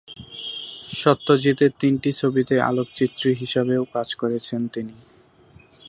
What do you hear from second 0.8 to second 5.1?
সত্যজিতের তিনটি ছবিতে আলোকচিত্রী হিসেবেও কাজ করেছেন তিনি।